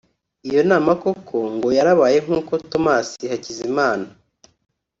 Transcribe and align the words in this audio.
Iyo 0.49 0.61
nama 0.71 0.91
koko 1.01 1.37
ngo 1.53 1.67
yarabaye 1.77 2.17
nk’uko 2.25 2.51
Thomas 2.69 3.07
Hakizimana 3.31 4.05